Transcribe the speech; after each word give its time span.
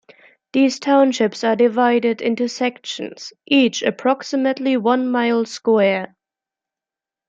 These 0.51 0.79
townships 0.79 1.43
are 1.43 1.55
divided 1.55 2.21
into 2.23 2.49
sections, 2.49 3.33
each 3.45 3.83
approximately 3.83 4.75
one-mile 4.75 5.45
square. 5.45 6.15